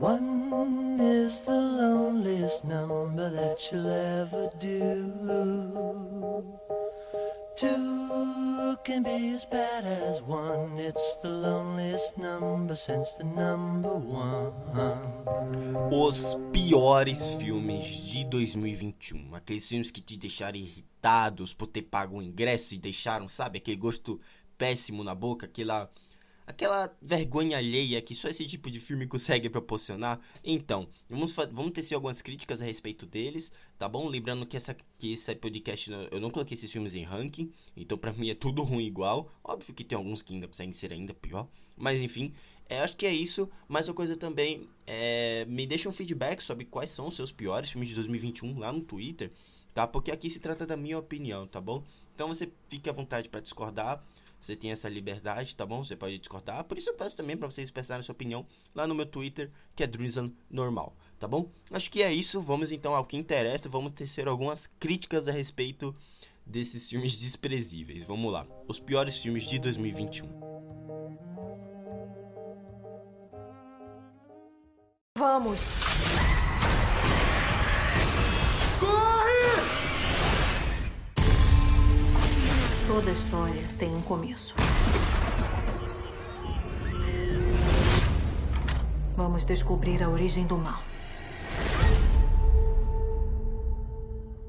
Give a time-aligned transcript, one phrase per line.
[0.00, 5.12] One is the loneliest number that you'll ever do.
[7.56, 10.78] Two can be as bad as one.
[10.78, 14.52] It's the loneliest number since the number one.
[15.90, 19.34] Os piores filmes de 2021.
[19.34, 23.76] Aqueles filmes que te deixaram irritados por ter pago o ingresso e deixaram, sabe, aquele
[23.76, 24.20] gosto
[24.56, 25.90] péssimo na boca, aquela
[26.48, 30.18] aquela vergonha alheia que só esse tipo de filme consegue proporcionar.
[30.42, 34.08] Então, vamos, vamos tecer algumas críticas a respeito deles, tá bom?
[34.08, 38.14] Lembrando que, essa, que esse podcast, eu não coloquei esses filmes em ranking, então pra
[38.14, 39.30] mim é tudo ruim igual.
[39.44, 42.32] Óbvio que tem alguns que ainda conseguem ser ainda pior, mas enfim,
[42.66, 43.48] é, acho que é isso.
[43.68, 47.70] Mais uma coisa também, é, me deixa um feedback sobre quais são os seus piores
[47.70, 49.30] filmes de 2021 lá no Twitter,
[49.74, 49.86] tá?
[49.86, 51.84] Porque aqui se trata da minha opinião, tá bom?
[52.14, 54.02] Então você fique à vontade para discordar.
[54.40, 55.84] Você tem essa liberdade, tá bom?
[55.84, 56.64] Você pode discordar.
[56.64, 59.82] Por isso eu peço também para vocês expressarem sua opinião lá no meu Twitter, que
[59.82, 61.50] é Drizan Normal, tá bom?
[61.70, 62.40] Acho que é isso.
[62.40, 63.68] Vamos então ao que interessa.
[63.68, 65.94] Vamos tecer algumas críticas a respeito
[66.46, 68.04] desses filmes desprezíveis.
[68.04, 68.46] Vamos lá.
[68.66, 70.48] Os piores filmes de 2021.
[75.18, 76.17] Vamos!
[82.98, 84.56] Toda história tem um começo.
[89.16, 90.80] Vamos descobrir a origem do mal.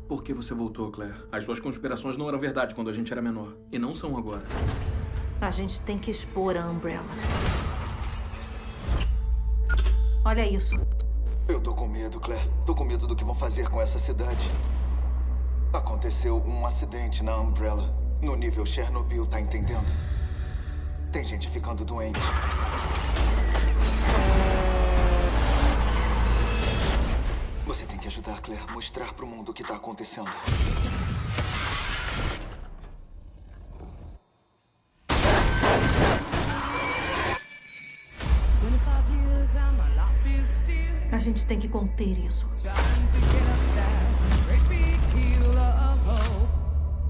[0.08, 1.14] Por que você voltou, Claire?
[1.32, 3.56] As suas conspirações não eram verdade quando a gente era menor.
[3.72, 4.42] E não são agora.
[5.40, 7.06] A gente tem que expor a Umbrella.
[10.26, 10.74] Olha isso.
[11.48, 12.50] Eu tô com medo, Claire.
[12.66, 14.50] Tô com medo do que vão fazer com essa cidade.
[15.72, 17.99] Aconteceu um acidente na Umbrella.
[18.22, 19.88] No nível Chernobyl, tá entendendo?
[21.10, 22.20] Tem gente ficando doente.
[27.66, 30.30] Você tem que ajudar Claire, mostrar pro mundo o que tá acontecendo.
[41.12, 42.50] A gente tem que conter isso.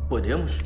[0.07, 0.59] Podemos?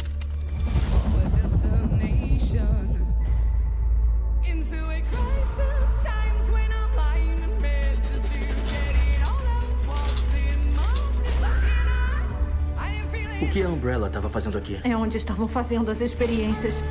[13.83, 14.79] Umbrella estava fazendo aqui?
[14.85, 16.81] É onde estavam fazendo as experiências.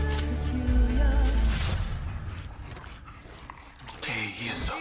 [4.02, 4.74] Que isso?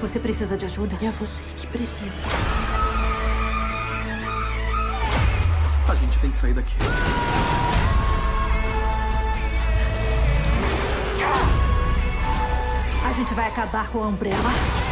[0.00, 0.96] Você precisa de ajuda?
[1.02, 2.22] É você que precisa.
[5.86, 6.74] A gente tem que sair daqui.
[13.06, 14.91] A gente vai acabar com a Umbrella.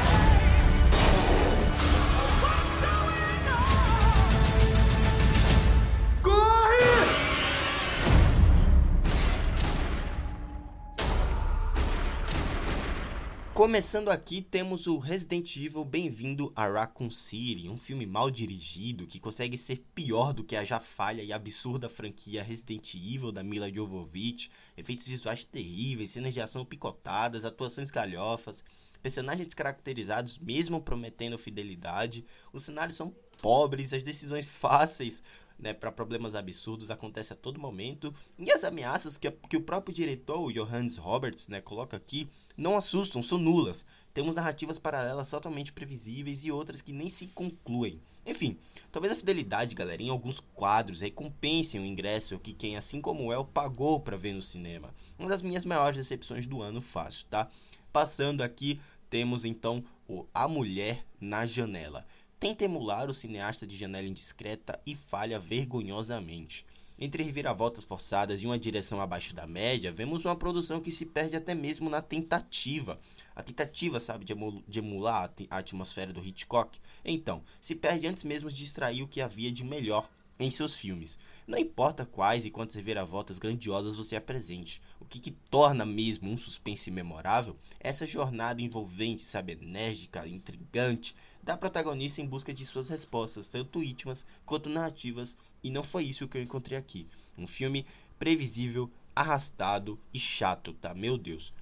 [13.61, 19.21] Começando aqui, temos o Resident Evil Bem-vindo a Raccoon City, um filme mal dirigido que
[19.21, 23.71] consegue ser pior do que a já falha e absurda franquia Resident Evil da Mila
[23.71, 28.65] Jovovich, efeitos visuais terríveis, cenas de ação picotadas, atuações galhofas,
[29.03, 35.23] personagens descaracterizados mesmo prometendo fidelidade, os cenários são pobres, as decisões fáceis
[35.61, 38.15] né, para problemas absurdos acontecem a todo momento.
[38.39, 42.77] E as ameaças que, que o próprio diretor, o Johannes Roberts, né, coloca aqui, não
[42.77, 43.85] assustam, são nulas.
[44.13, 48.01] Temos narrativas paralelas totalmente previsíveis e outras que nem se concluem.
[48.27, 48.59] Enfim,
[48.91, 53.45] talvez a fidelidade, galera, em alguns quadros recompensem o ingresso que quem, assim como eu,
[53.45, 54.93] pagou para ver no cinema.
[55.19, 57.49] Uma das minhas maiores decepções do ano, fácil, tá?
[57.93, 62.05] Passando aqui, temos então o A Mulher na Janela
[62.41, 66.65] tenta emular o cineasta de janela indiscreta e falha vergonhosamente.
[66.99, 71.37] Entre reviravoltas forçadas e uma direção abaixo da média, vemos uma produção que se perde
[71.37, 72.99] até mesmo na tentativa.
[73.37, 76.79] A tentativa, sabe, de, emular a atmosfera do Hitchcock?
[77.05, 80.09] Então, se perde antes mesmo de extrair o que havia de melhor
[80.39, 81.19] em seus filmes.
[81.47, 86.37] Não importa quais e quantas reviravoltas grandiosas você apresente, o que, que torna mesmo um
[86.37, 92.89] suspense memorável é essa jornada envolvente, sabe, enérgica, intrigante, da protagonista em busca de suas
[92.89, 97.07] respostas, tanto íntimas quanto narrativas, e não foi isso que eu encontrei aqui.
[97.37, 97.87] Um filme
[98.19, 100.95] previsível, arrastado e chato, tá?
[100.95, 101.53] Meu Deus.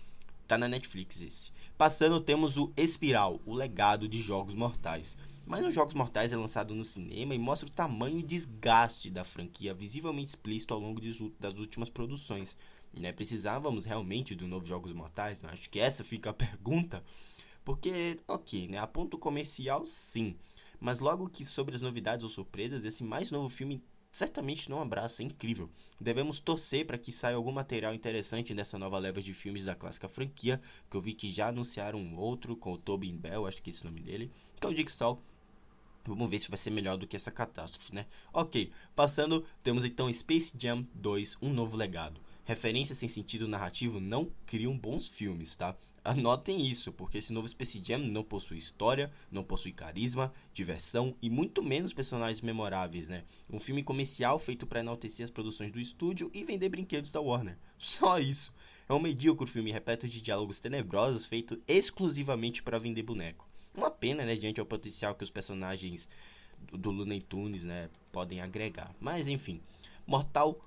[0.47, 1.53] Tá na Netflix esse.
[1.77, 5.17] Passando, temos o Espiral, o legado de Jogos Mortais.
[5.47, 9.25] Mas os Jogos Mortais é lançado no cinema e mostra o tamanho e desgaste da
[9.25, 11.01] franquia, visivelmente explícito ao longo
[11.39, 12.57] das últimas produções.
[12.93, 13.13] Né?
[13.13, 15.45] Precisávamos realmente do novo Jogos Mortais?
[15.45, 17.05] Acho que essa fica a pergunta.
[17.69, 18.79] Porque, ok, né?
[18.79, 20.35] A ponto comercial, sim.
[20.81, 25.23] Mas logo que sobre as novidades ou surpresas, esse mais novo filme certamente não abraça,
[25.23, 25.69] é incrível.
[26.01, 30.09] Devemos torcer para que saia algum material interessante dessa nova leva de filmes da clássica
[30.09, 33.69] franquia, que eu vi que já anunciaram um outro com o Tobin Bell, acho que
[33.69, 35.19] é esse o nome dele, que é o.
[36.07, 38.07] Vamos ver se vai ser melhor do que essa catástrofe, né?
[38.33, 42.19] Ok, passando, temos então Space Jam 2, Um Novo Legado.
[42.47, 45.77] Referências sem sentido narrativo não criam bons filmes, tá?
[46.05, 51.29] Anotem isso, porque esse novo Space Jam não possui história, não possui carisma, diversão e
[51.29, 53.25] muito menos personagens memoráveis, né?
[53.51, 57.59] Um filme comercial feito para enaltecer as produções do estúdio e vender brinquedos da Warner.
[57.79, 58.55] Só isso.
[58.89, 63.47] É um medíocre filme repleto de diálogos tenebrosos feito exclusivamente para vender boneco.
[63.75, 66.09] Uma pena, né, diante ao potencial que os personagens
[66.73, 68.95] do Looney Tunes, né, podem agregar.
[68.99, 69.61] Mas enfim,
[70.07, 70.59] Mortal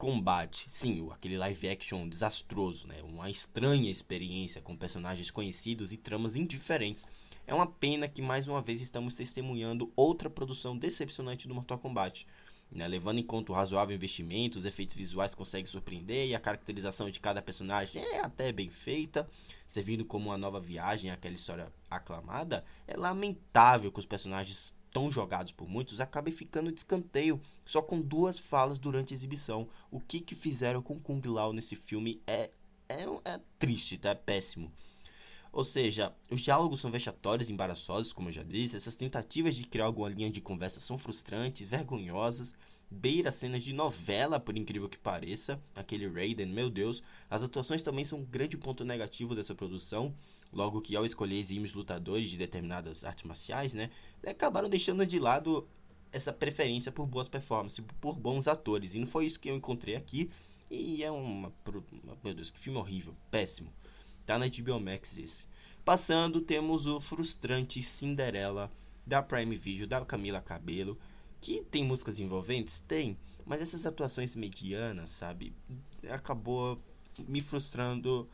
[0.00, 3.02] Kombat, sim, aquele live action desastroso, né?
[3.02, 7.06] Uma estranha experiência com personagens conhecidos e tramas indiferentes.
[7.46, 12.26] É uma pena que mais uma vez estamos testemunhando outra produção decepcionante do Mortal Kombat.
[12.72, 12.88] Né?
[12.88, 17.20] Levando em conta o razoável investimento, os efeitos visuais conseguem surpreender e a caracterização de
[17.20, 19.28] cada personagem é até bem feita,
[19.66, 25.52] servindo como uma nova viagem àquela história aclamada, é lamentável que os personagens tão jogados
[25.52, 29.68] por muitos acabem ficando de escanteio, só com duas falas durante a exibição.
[29.90, 32.50] O que, que fizeram com Kung Lao nesse filme é,
[32.88, 34.10] é, é triste, tá?
[34.10, 34.72] é péssimo.
[35.52, 39.86] Ou seja, os diálogos são vexatórios embaraçosos, como eu já disse, essas tentativas de criar
[39.86, 42.54] alguma linha de conversa são frustrantes, vergonhosas,
[42.88, 47.02] beira cenas de novela, por incrível que pareça, aquele Raiden, meu Deus.
[47.28, 50.14] As atuações também são um grande ponto negativo dessa produção,
[50.52, 53.90] logo que ao escolher exímios lutadores de determinadas artes marciais, né,
[54.26, 55.68] acabaram deixando de lado
[56.12, 58.94] essa preferência por boas performances, por bons atores.
[58.94, 60.30] E não foi isso que eu encontrei aqui.
[60.70, 61.52] E é uma.
[62.22, 63.72] Meu Deus, que filme horrível, péssimo.
[64.24, 65.46] Tá na HBO Max esse.
[65.84, 68.70] Passando, temos o frustrante Cinderela
[69.06, 70.98] da Prime Video, da Camila Cabelo.
[71.40, 72.80] Que tem músicas envolventes?
[72.80, 73.16] Tem.
[73.46, 75.54] Mas essas atuações medianas, sabe?
[76.08, 76.80] Acabou
[77.26, 78.28] me frustrando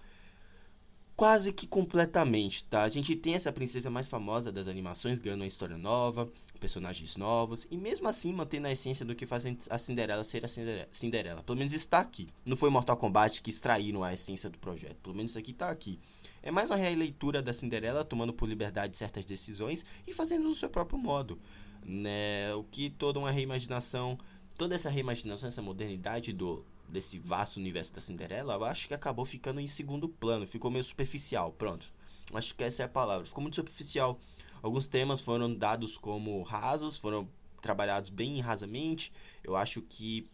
[1.17, 2.83] quase que completamente, tá?
[2.83, 6.29] A gente tem essa princesa mais famosa das animações ganhando uma história nova,
[6.61, 10.49] personagens novos, e mesmo assim mantendo a essência do que faz a Cinderela ser a
[10.93, 11.43] Cinderela.
[11.43, 12.29] Pelo menos está aqui.
[12.47, 14.97] Não foi Mortal Kombat que extraíram a essência do projeto.
[15.03, 15.99] Pelo menos isso aqui está aqui.
[16.43, 20.69] É mais uma releitura da Cinderela tomando por liberdade certas decisões e fazendo do seu
[20.69, 21.41] próprio modo.
[21.83, 22.55] Né?
[22.55, 24.19] O que toda uma reimaginação,
[24.59, 29.25] toda essa reimaginação, essa modernidade do desse vasto universo da Cinderela, eu acho que acabou
[29.25, 31.93] ficando em segundo plano, ficou meio superficial, pronto.
[32.33, 34.19] Acho que essa é a palavra, ficou muito superficial.
[34.63, 37.29] Alguns temas foram dados como rasos, foram
[37.61, 39.13] trabalhados bem rasamente.
[39.45, 40.29] Eu acho que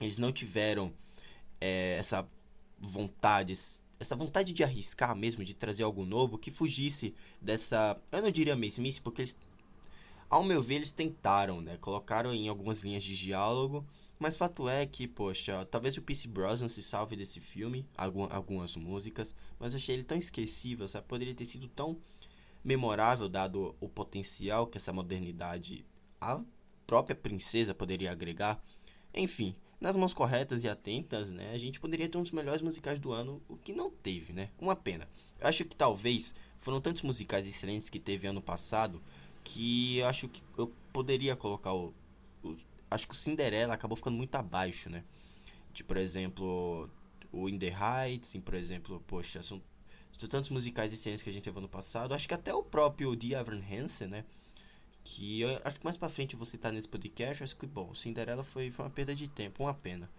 [0.00, 0.92] eles não tiveram
[1.60, 2.28] é, essa
[2.78, 3.52] vontade,
[3.98, 8.54] essa vontade de arriscar mesmo, de trazer algo novo que fugisse dessa, eu não diria
[8.54, 9.38] mesmice, porque eles,
[10.28, 11.78] ao meu ver, eles tentaram, né?
[11.80, 13.86] Colocaram em algumas linhas de diálogo
[14.18, 19.34] mas fato é que, poxa, talvez o Pierce Brosnan se salve desse filme, algumas músicas,
[19.58, 21.06] mas eu achei ele tão esquecível, sabe?
[21.06, 21.98] Poderia ter sido tão
[22.64, 25.84] memorável, dado o potencial que essa modernidade,
[26.20, 26.42] a
[26.86, 28.62] própria princesa poderia agregar.
[29.14, 32.98] Enfim, nas mãos corretas e atentas, né, a gente poderia ter um dos melhores musicais
[32.98, 34.50] do ano, o que não teve, né?
[34.58, 35.08] Uma pena.
[35.38, 39.02] Eu acho que talvez foram tantos musicais excelentes que teve ano passado
[39.44, 41.94] que eu acho que eu poderia colocar o,
[42.42, 42.56] o
[42.90, 45.04] acho que o Cinderela acabou ficando muito abaixo, né?
[45.72, 46.88] De, por exemplo,
[47.32, 49.60] o In The Heights, por exemplo, poxa, são,
[50.16, 52.14] são tantos musicais e cenas que a gente teve no passado.
[52.14, 54.24] Acho que até o próprio The Evan Hansen, né?
[55.04, 57.42] Que eu acho que mais pra frente eu vou citar nesse podcast.
[57.42, 60.10] Acho que, bom, Cinderela foi, foi uma perda de tempo, uma pena.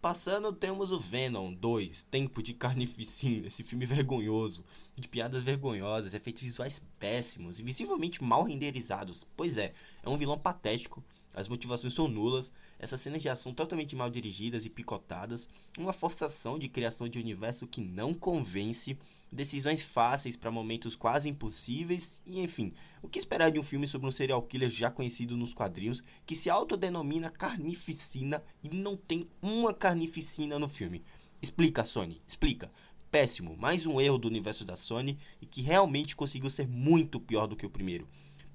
[0.00, 6.42] Passando, temos o Venom 2, Tempo de Carnificina, esse filme vergonhoso, de piadas vergonhosas, efeitos
[6.42, 9.26] visuais péssimos e visivelmente mal renderizados.
[9.36, 11.02] Pois é, é um vilão patético
[11.38, 16.58] as motivações são nulas, essas cenas de ação totalmente mal dirigidas e picotadas, uma forçação
[16.58, 18.98] de criação de universo que não convence,
[19.30, 24.08] decisões fáceis para momentos quase impossíveis, e enfim, o que esperar de um filme sobre
[24.08, 29.72] um serial killer já conhecido nos quadrinhos que se autodenomina carnificina e não tem uma
[29.72, 31.04] carnificina no filme?
[31.40, 32.68] Explica, Sony, explica.
[33.12, 37.46] Péssimo, mais um erro do universo da Sony e que realmente conseguiu ser muito pior
[37.46, 38.08] do que o primeiro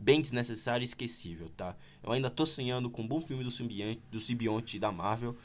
[0.03, 1.75] bem desnecessário e esquecível, tá?
[2.03, 5.35] Eu ainda tô sonhando com um bom filme do simbionte, do simbionte da Marvel,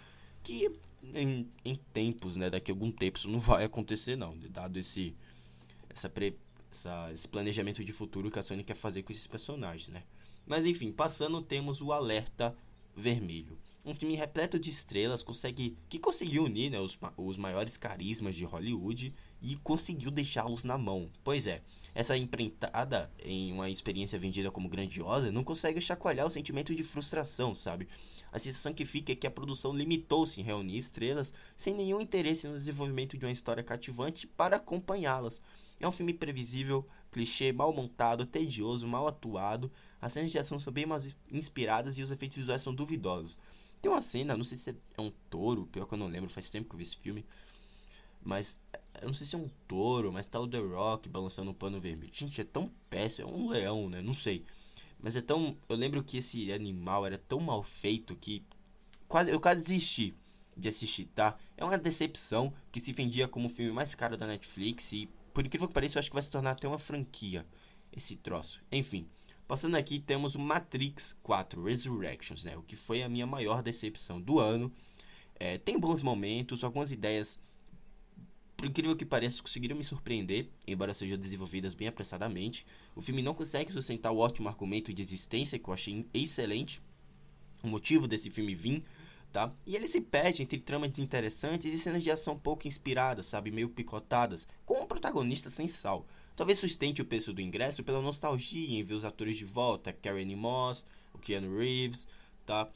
[0.43, 0.71] que
[1.15, 5.15] em, em, tempos, né, daqui a algum tempo isso não vai acontecer não, dado esse
[5.89, 6.37] essa, pre,
[6.71, 10.03] essa esse planejamento de futuro que a Sony quer fazer com esses personagens, né?
[10.45, 12.57] Mas enfim, passando temos o alerta
[12.97, 13.57] vermelho.
[13.89, 18.45] Um filme repleto de estrelas, consegue que conseguiu unir né, os, os maiores carismas de
[18.45, 21.11] Hollywood e conseguiu deixá-los na mão.
[21.25, 21.63] Pois é,
[21.95, 27.55] essa empreitada em uma experiência vendida como grandiosa não consegue chacoalhar o sentimento de frustração,
[27.55, 27.89] sabe?
[28.31, 32.47] A sensação que fica é que a produção limitou-se em reunir estrelas sem nenhum interesse
[32.47, 35.41] no desenvolvimento de uma história cativante para acompanhá-las.
[35.81, 39.73] É um filme previsível, clichê, mal montado, tedioso, mal atuado.
[39.99, 43.39] As cenas de ação são bem mais inspiradas e os efeitos visuais são duvidosos.
[43.81, 46.51] Tem uma cena, não sei se é um touro, pior que eu não lembro, faz
[46.51, 47.25] tempo que eu vi esse filme.
[48.23, 48.59] Mas
[49.01, 51.81] eu não sei se é um touro, mas tá o The Rock balançando um pano
[51.81, 52.13] vermelho.
[52.13, 54.03] Gente, é tão péssimo, é um leão, né?
[54.03, 54.45] Não sei.
[55.01, 55.57] Mas é tão.
[55.69, 58.43] Eu lembro que esse animal era tão mal feito que.
[59.07, 60.15] Quase, eu quase desisti
[60.57, 61.39] de assistir, tá?
[61.57, 65.47] É uma decepção que se vendia como o filme mais caro da Netflix e, por
[65.47, 67.47] incrível que pareça, eu acho que vai se tornar até uma franquia
[67.93, 68.61] esse troço.
[68.71, 69.09] Enfim,
[69.49, 72.57] passando aqui temos o Matrix 4 Resurrections, né?
[72.57, 74.71] O que foi a minha maior decepção do ano.
[75.35, 77.43] É, tem bons momentos, algumas ideias
[78.59, 82.67] por incrível que pareça, conseguiram me surpreender, embora sejam desenvolvidas bem apressadamente.
[82.95, 86.83] O filme não consegue sustentar o ótimo argumento de existência que eu achei excelente.
[87.63, 88.85] O motivo desse filme vir,
[89.33, 89.53] tá?
[89.67, 93.51] E ele se perde entre tramas desinteressantes e cenas de ação pouco inspiradas, sabe?
[93.51, 96.07] Meio picotadas, com um protagonista sem sal.
[96.37, 100.37] Talvez sustente o preço do ingresso pela nostalgia em ver os atores de volta, Karen
[100.37, 102.07] Moss, o Keanu Reeves,
[102.47, 102.69] tá?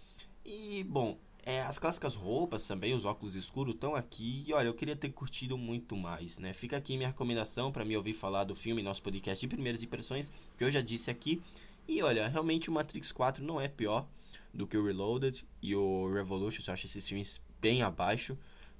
[0.44, 4.44] E, bom, é, as clássicas roupas também, os óculos escuros estão aqui.
[4.46, 6.52] E olha, eu queria ter curtido muito mais, né?
[6.52, 10.30] Fica aqui minha recomendação para me ouvir falar do filme, nosso podcast de primeiras impressões,
[10.56, 11.40] que eu já disse aqui.
[11.86, 14.06] E olha, realmente o Matrix 4 não é pior
[14.52, 16.62] do que o Reloaded e o Revolution.
[16.66, 18.36] Eu acho esses filmes bem abaixo,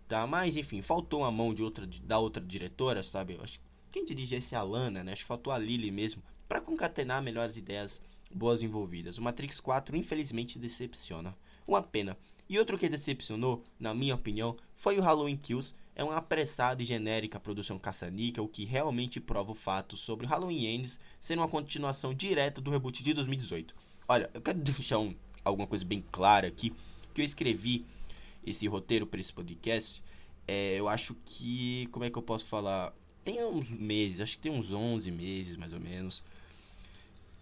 [0.08, 0.26] tá?
[0.26, 3.34] Mas enfim, faltou a mão de outra da outra diretora, sabe?
[3.34, 3.60] Eu acho
[3.90, 5.12] quem dirige esse é a Lana, né?
[5.12, 8.00] Acho que faltou a Lily mesmo para concatenar melhores ideias
[8.34, 9.18] boas envolvidas.
[9.18, 11.36] O Matrix 4 infelizmente decepciona.
[11.66, 12.16] Uma pena.
[12.48, 15.74] E outro que decepcionou, na minha opinião, foi o Halloween Kills.
[15.94, 20.66] É uma apressada e genérica produção caça-níquel que realmente prova o fato sobre o Halloween
[20.66, 23.74] Ends ser uma continuação direta do reboot de 2018.
[24.08, 25.14] Olha, eu quero deixar um,
[25.44, 26.72] alguma coisa bem clara aqui,
[27.14, 27.84] que eu escrevi
[28.44, 30.02] esse roteiro para esse podcast.
[30.46, 32.92] É, eu acho que, como é que eu posso falar?
[33.25, 36.22] Tem uns meses, acho que tem uns 11 meses mais ou menos,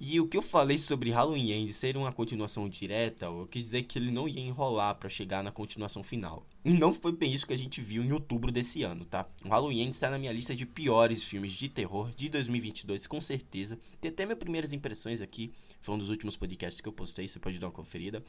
[0.02, 3.83] e o que eu falei sobre Halloween End ser uma continuação direta, eu quis dizer
[3.83, 6.42] que ele não ia enrolar para chegar na continuação final.
[6.62, 9.26] E não foi bem isso que a gente viu em outubro desse ano, tá?
[9.45, 13.79] O Halloween está na minha lista de piores filmes de terror de 2022, com certeza.
[13.99, 17.38] Tem até minhas primeiras impressões aqui, foi um dos últimos podcasts que eu postei, você
[17.38, 18.23] pode dar uma conferida.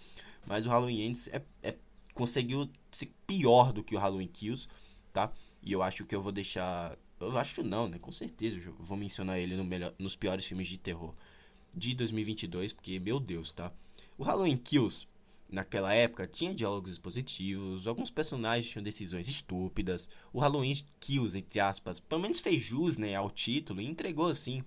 [0.46, 1.76] Mas o Halloween Ends é, é,
[2.14, 4.66] conseguiu ser pior do que o Halloween Kills,
[5.12, 5.30] tá?
[5.62, 6.98] E eu acho que eu vou deixar...
[7.20, 8.00] Eu acho não, né?
[8.00, 11.14] Com certeza eu vou mencionar ele no melhor, nos piores filmes de terror
[11.76, 13.74] de 2022, porque, meu Deus, tá?
[14.18, 15.06] O Halloween Kills,
[15.51, 20.10] naquela época, tinha diálogos expositivos, alguns personagens tinham decisões estúpidas.
[20.31, 24.63] O Halloween Kills, entre aspas, pelo menos fez jus né, ao título e entregou, assim,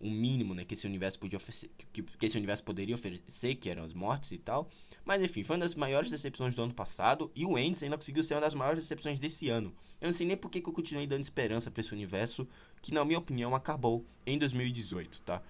[0.00, 3.68] um mínimo né, que esse universo podia oferecer, que, que esse universo poderia oferecer, que
[3.68, 4.68] eram as mortes e tal.
[5.04, 8.22] Mas enfim, foi uma das maiores decepções do ano passado e o Endes ainda conseguiu
[8.22, 9.72] ser uma das maiores decepções desse ano.
[10.00, 12.46] Eu não sei nem por que, que eu continuei dando esperança para esse universo
[12.82, 15.42] que, na minha opinião, acabou em 2018, tá?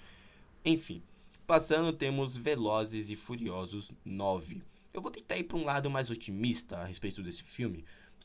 [0.65, 1.03] Enfim,
[1.47, 4.63] passando temos Velozes e Furiosos 9.
[4.97, 7.85] Eu vou tentar ir para um lado mais otimista a respeito desse filme.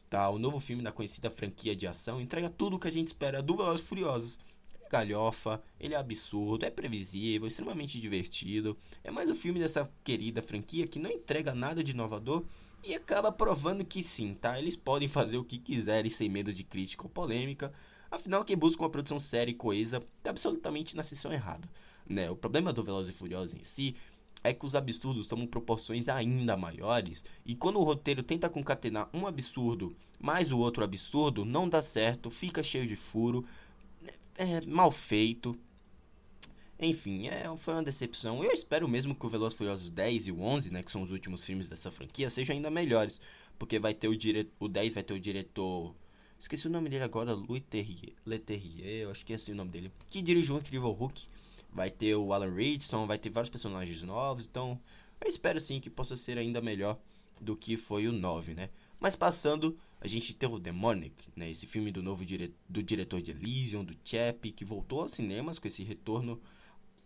[0.09, 3.07] Tá, o novo filme da conhecida franquia de ação entrega tudo o que a gente
[3.07, 4.39] espera do Velozes Furiosos.
[4.73, 8.77] Ele é galhofa, ele é absurdo, é previsível, extremamente divertido.
[9.03, 12.45] É mais um filme dessa querida franquia que não entrega nada de inovador
[12.85, 14.57] e acaba provando que sim, tá?
[14.57, 17.73] Eles podem fazer o que quiserem sem medo de crítica ou polêmica.
[18.09, 21.67] Afinal, quem busca uma produção séria e coesa está absolutamente na sessão errada.
[22.07, 22.29] Né?
[22.31, 23.93] O problema do Velozes Furiosos em si
[24.43, 29.27] é que os absurdos tomam proporções ainda maiores e quando o roteiro tenta concatenar um
[29.27, 33.45] absurdo mais o outro absurdo, não dá certo, fica cheio de furo,
[34.35, 35.57] é mal feito.
[36.79, 38.43] Enfim, é, foi uma decepção.
[38.43, 41.11] Eu espero mesmo que o Velozes Furiosos 10 e o 11, né, que são os
[41.11, 43.19] últimos filmes dessa franquia, sejam ainda melhores,
[43.57, 45.95] porque vai ter o diretor, o 10 vai ter o diretor
[46.41, 49.69] Esqueci o nome dele agora, Louis Terrier, Leterrier, eu acho que é esse o nome
[49.69, 49.91] dele.
[50.09, 51.27] Que dirigiu o Incrível Hulk
[51.71, 54.79] vai ter o Alan Ridgson, vai ter vários personagens novos, então
[55.19, 56.99] eu espero sim que possa ser ainda melhor
[57.39, 58.69] do que foi o 9, né?
[58.99, 61.49] Mas passando, a gente tem o Demonic, né?
[61.49, 65.57] Esse filme do novo dire do diretor de Elysium, do Chap, que voltou aos cinemas
[65.57, 66.39] com esse retorno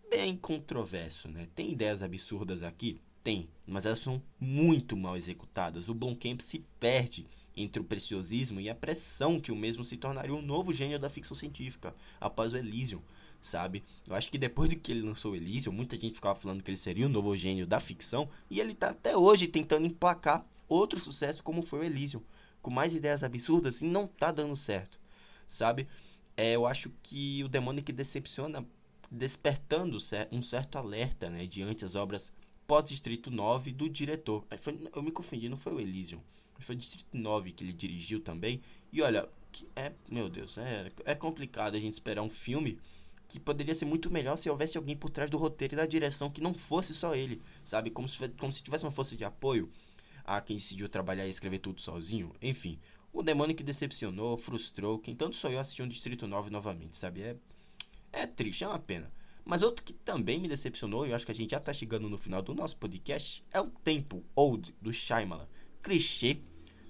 [0.10, 1.48] bem controverso, né?
[1.56, 3.00] Tem ideias absurdas aqui?
[3.24, 5.90] Tem, mas elas são muito mal executadas.
[5.90, 7.26] O Blomkamp se perde
[7.58, 11.10] entre o preciosismo e a pressão que o mesmo se tornaria um novo gênio da
[11.10, 13.02] ficção científica após o Elysium
[13.46, 13.84] sabe?
[14.08, 16.70] Eu acho que depois do que ele lançou o Elysium, muita gente ficava falando que
[16.70, 21.00] ele seria o novo gênio da ficção, e ele tá até hoje tentando emplacar outro
[21.00, 22.22] sucesso como foi o Elysium,
[22.62, 25.00] com mais ideias absurdas e não tá dando certo,
[25.48, 25.88] sabe?
[26.36, 28.66] É, eu acho que o demônio que decepciona
[29.12, 29.98] despertando
[30.32, 32.34] um certo alerta, né, diante das obras
[32.68, 34.44] pós-Distrito 9 do diretor.
[34.94, 36.20] eu me confundi, não foi o Elysium.
[36.60, 38.62] Foi o Distrito 9 que ele dirigiu também.
[38.92, 39.30] E olha,
[39.76, 42.80] é, meu Deus, é, é complicado a gente esperar um filme
[43.28, 46.30] que poderia ser muito melhor se houvesse alguém por trás do roteiro e da direção
[46.30, 47.90] que não fosse só ele, sabe?
[47.90, 49.70] Como se, como se tivesse uma força de apoio
[50.24, 52.34] a quem decidiu trabalhar e escrever tudo sozinho.
[52.42, 52.80] Enfim,
[53.14, 57.22] o demônio que decepcionou, frustrou, quem tanto sonhou assistir um Distrito 9 novamente, sabe?
[57.22, 57.38] É,
[58.12, 59.12] é triste, é uma pena.
[59.46, 62.10] Mas outro que também me decepcionou, e eu acho que a gente já tá chegando
[62.10, 65.48] no final do nosso podcast, é o Tempo Old do Shyamalan.
[65.84, 66.40] Clichê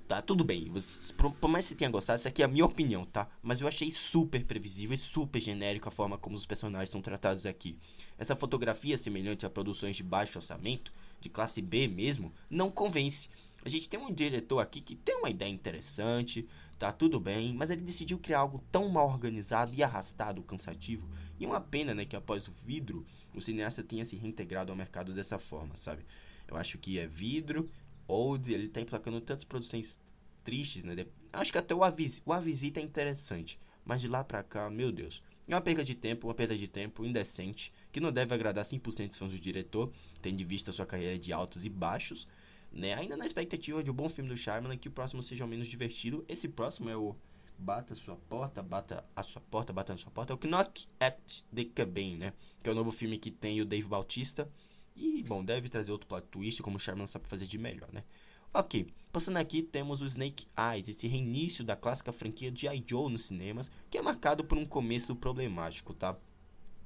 [0.08, 0.22] tá?
[0.22, 0.72] Tudo bem,
[1.18, 3.28] por, mais que você tenha gostado, isso aqui é a minha opinião, tá?
[3.42, 7.46] Mas eu achei super previsível e super genérico a forma como os personagens são tratados
[7.46, 7.78] aqui.
[8.18, 13.30] Essa fotografia semelhante a produções de baixo orçamento, de classe B mesmo, não convence.
[13.64, 16.48] A gente tem um diretor aqui que tem uma ideia interessante,
[16.78, 21.10] tá tudo bem, mas ele decidiu criar algo tão mal organizado e arrastado, cansativo.
[21.40, 25.14] E uma pena, né, que após o vidro, o cineasta tenha se reintegrado ao mercado
[25.14, 26.06] dessa forma, sabe?
[26.48, 27.70] Eu acho que é vidro,
[28.08, 30.00] Old, ele tá emplacando tantas produções
[30.44, 31.06] tristes, né?
[31.34, 34.70] Acho que até o, Avis, o A Visita é interessante, mas de lá pra cá,
[34.70, 35.22] meu Deus.
[35.48, 39.10] É uma perda de tempo, uma perda de tempo indecente, que não deve agradar 100%
[39.10, 42.28] dos fãs do diretor, tendo em vista sua carreira de altos e baixos,
[42.72, 42.94] né?
[42.94, 45.68] Ainda na expectativa de um bom filme do Shyamalan, que o próximo seja ao menos
[45.68, 46.26] divertido.
[46.28, 47.16] Esse próximo é o
[47.58, 50.34] Bata a sua porta, bata a sua porta, bata na sua porta.
[50.34, 51.18] É o Knock at
[51.54, 52.34] the Cabin, né?
[52.62, 54.50] Que é o novo filme que tem o Dave Bautista
[54.96, 58.04] e, bom, deve trazer outro plot twist, como o Shyamalan sabe fazer de melhor, né?
[58.54, 62.82] Ok, passando aqui temos o Snake Eyes, esse reinício da clássica franquia de I.
[62.88, 66.18] Joe nos cinemas, que é marcado por um começo problemático, tá?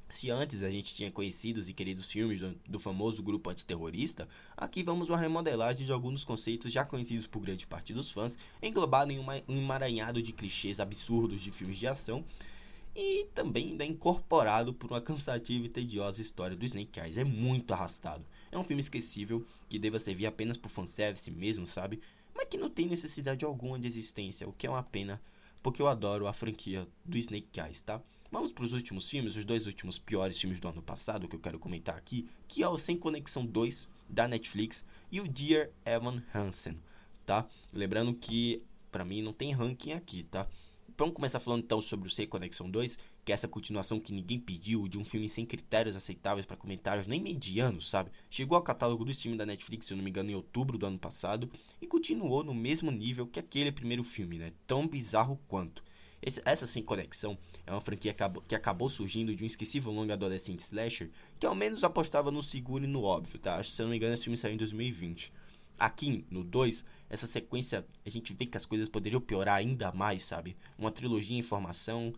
[0.10, 4.82] Se antes a gente tinha conhecidos e queridos filmes do, do famoso grupo antiterrorista, aqui
[4.82, 9.20] vamos uma remodelagem de alguns conceitos já conhecidos por grande parte dos fãs, englobado em
[9.20, 12.26] uma, um emaranhado de clichês absurdos de filmes de ação,
[13.00, 17.18] e também ainda incorporado por uma cansativa e tediosa história do Snake Eyes.
[17.18, 18.26] É muito arrastado.
[18.52, 22.02] É um filme esquecível que deva servir apenas por fanservice mesmo, sabe?
[22.36, 25.22] Mas que não tem necessidade alguma de existência, o que é uma pena,
[25.64, 28.02] porque eu adoro a franquia do Snake Eyes, tá?
[28.30, 31.40] Vamos para os últimos filmes, os dois últimos piores filmes do ano passado que eu
[31.40, 36.22] quero comentar aqui, que é o Sem Conexão 2 da Netflix e o Dear Evan
[36.36, 36.78] Hansen,
[37.26, 37.48] tá?
[37.72, 40.48] Lembrando que para mim não tem ranking aqui, tá?
[41.00, 44.38] Vamos começar falando então sobre o Sei Conexão 2, que é essa continuação que ninguém
[44.38, 48.12] pediu, de um filme sem critérios aceitáveis para comentários nem medianos, sabe?
[48.30, 50.86] Chegou ao catálogo do Steam da Netflix, se eu não me engano, em outubro do
[50.86, 51.50] ano passado,
[51.82, 54.52] e continuou no mesmo nível que aquele primeiro filme, né?
[54.68, 55.86] Tão bizarro quanto.
[56.22, 59.94] Esse, essa Sem Conexão é uma franquia que acabou, que acabou surgindo de um esquecível
[59.94, 61.10] longo adolescente slasher,
[61.40, 63.64] que ao menos apostava no seguro e no óbvio, tá?
[63.64, 65.32] Se eu não me engano esse filme saiu em 2020.
[65.80, 70.26] Aqui, no 2, essa sequência, a gente vê que as coisas poderiam piorar ainda mais,
[70.26, 70.58] sabe?
[70.78, 72.14] Uma trilogia em formação.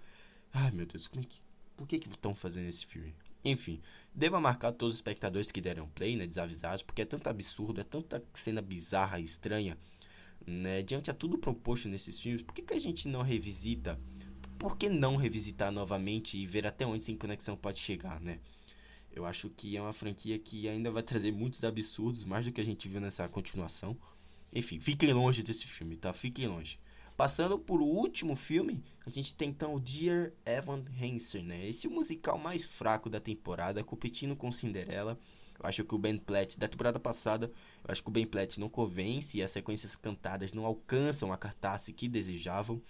[0.52, 1.40] Ai, meu Deus, como é que...
[1.78, 3.14] por que estão fazendo esse filme?
[3.44, 3.82] Enfim,
[4.14, 7.84] devo marcar todos os espectadores que deram play, né, desavisados, porque é tanto absurdo, é
[7.84, 9.78] tanta cena bizarra e estranha,
[10.46, 14.00] né, diante a tudo proposto nesses filmes, por que, que a gente não revisita?
[14.60, 18.40] Por que não revisitar novamente e ver até onde essa conexão pode chegar, né?
[19.14, 22.62] Eu acho que é uma franquia que ainda vai trazer muitos absurdos, mais do que
[22.62, 23.98] a gente viu nessa continuação.
[24.54, 26.14] Enfim, fiquem longe desse filme, tá?
[26.14, 26.80] Fiquem longe.
[27.16, 31.68] Passando por o último filme, a gente tem então o Dear Evan Hansen, né?
[31.68, 35.20] Esse musical mais fraco da temporada, competindo com Cinderela.
[35.60, 37.52] Eu acho que o Ben Platt, da temporada passada,
[37.84, 41.38] eu acho que o Ben Platt não convence e as sequências cantadas não alcançam a
[41.38, 42.82] cartaz que desejavam.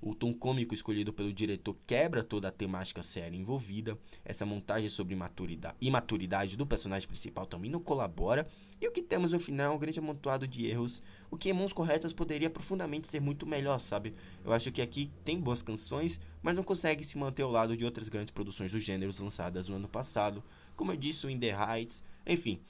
[0.00, 3.98] O tom cômico escolhido pelo diretor quebra toda a temática séria envolvida.
[4.24, 8.46] Essa montagem sobre imaturidade, imaturidade do personagem principal também não colabora.
[8.80, 11.02] E o que temos no final é um grande amontoado de erros.
[11.30, 14.14] O que em mãos corretas poderia profundamente ser muito melhor, sabe?
[14.44, 17.84] Eu acho que aqui tem boas canções, mas não consegue se manter ao lado de
[17.84, 20.44] outras grandes produções do gênero lançadas no ano passado.
[20.76, 22.04] Como eu disse, o In The Heights.
[22.24, 22.60] Enfim,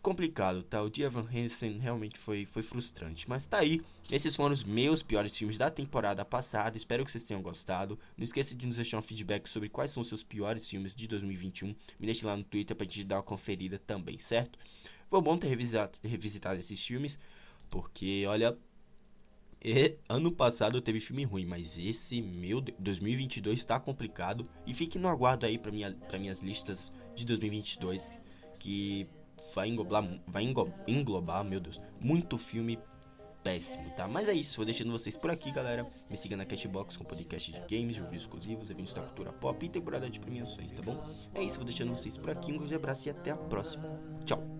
[0.00, 0.82] complicado, tá?
[0.82, 3.28] O dia Van Hansen realmente foi, foi frustrante.
[3.28, 3.80] Mas tá aí.
[4.10, 6.76] Esses foram os meus piores filmes da temporada passada.
[6.76, 7.98] Espero que vocês tenham gostado.
[8.16, 11.06] Não esqueça de nos deixar um feedback sobre quais são os seus piores filmes de
[11.08, 11.74] 2021.
[11.98, 14.58] Me deixe lá no Twitter pra gente dar uma conferida também, certo?
[15.10, 17.18] Foi bom ter revisitado, revisitado esses filmes.
[17.70, 18.56] Porque, olha.
[20.08, 24.48] Ano passado teve filme ruim, mas esse, meu Deus, 2022 tá complicado.
[24.64, 28.20] E fique no aguardo aí pra, minha, pra minhas listas de 2022.
[28.60, 29.08] Que
[29.54, 30.54] vai englobar, vai
[30.86, 32.78] englobar, meu Deus, muito filme
[33.42, 34.06] péssimo, tá?
[34.06, 35.86] Mas é isso, vou deixando vocês por aqui, galera.
[36.10, 39.68] Me siga na Cashbox com podcast de games, reviews exclusivos, eventos da cultura pop e
[39.68, 41.02] temporada de premiações, tá bom?
[41.34, 42.52] É isso, vou deixando vocês por aqui.
[42.52, 43.88] Um grande abraço e até a próxima.
[44.24, 44.57] Tchau.